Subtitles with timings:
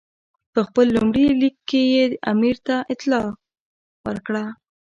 [0.53, 3.25] په خپل لومړي لیک کې یې امیر ته اطلاع
[4.07, 4.43] ورکړه.